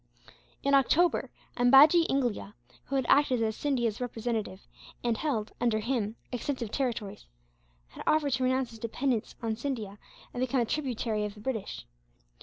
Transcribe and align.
In 0.63 0.73
October, 0.73 1.29
Ambajee 1.57 2.07
Inglia, 2.09 2.55
who 2.85 2.95
had 2.95 3.05
acted 3.07 3.43
as 3.43 3.55
Scindia's 3.55 4.01
representative 4.01 4.61
and 5.03 5.15
held, 5.15 5.51
under 5.61 5.77
him, 5.77 6.15
extensive 6.31 6.71
territories, 6.71 7.27
had 7.89 8.01
offered 8.07 8.33
to 8.33 8.43
renounce 8.43 8.71
his 8.71 8.79
dependence 8.79 9.35
on 9.43 9.55
Scindia, 9.55 9.99
and 10.33 10.41
become 10.41 10.59
a 10.59 10.65
tributary 10.65 11.23
of 11.23 11.35
the 11.35 11.39
British. 11.39 11.85